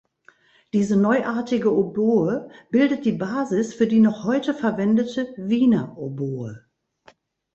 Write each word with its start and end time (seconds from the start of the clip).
Diese 0.73 0.97
neuartige 0.99 1.71
Oboe 1.77 2.49
bildet 2.71 3.05
die 3.05 3.11
Basis 3.11 3.75
für 3.75 3.85
die 3.85 3.99
noch 3.99 4.23
heute 4.23 4.55
verwendete 4.55 5.31
„Wiener 5.37 5.95
Oboe“. 5.95 6.65